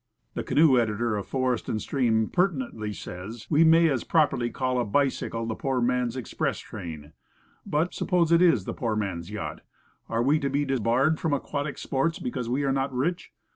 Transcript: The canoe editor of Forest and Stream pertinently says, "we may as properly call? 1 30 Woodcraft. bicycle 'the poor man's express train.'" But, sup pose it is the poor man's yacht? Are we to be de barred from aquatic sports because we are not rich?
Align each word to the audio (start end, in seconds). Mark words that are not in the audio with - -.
The 0.33 0.41
canoe 0.43 0.79
editor 0.79 1.15
of 1.15 1.27
Forest 1.27 1.69
and 1.69 1.79
Stream 1.79 2.27
pertinently 2.27 2.91
says, 2.91 3.45
"we 3.51 3.63
may 3.63 3.87
as 3.87 4.03
properly 4.03 4.49
call? 4.49 4.77
1 4.77 4.85
30 4.85 4.85
Woodcraft. 4.87 4.93
bicycle 4.93 5.45
'the 5.45 5.53
poor 5.57 5.79
man's 5.79 6.17
express 6.17 6.57
train.'" 6.57 7.13
But, 7.67 7.93
sup 7.93 8.07
pose 8.07 8.31
it 8.31 8.41
is 8.41 8.65
the 8.65 8.73
poor 8.73 8.95
man's 8.95 9.29
yacht? 9.29 9.61
Are 10.09 10.23
we 10.23 10.39
to 10.39 10.49
be 10.49 10.65
de 10.65 10.79
barred 10.81 11.19
from 11.19 11.33
aquatic 11.33 11.77
sports 11.77 12.17
because 12.17 12.49
we 12.49 12.63
are 12.63 12.73
not 12.73 12.91
rich? 12.91 13.31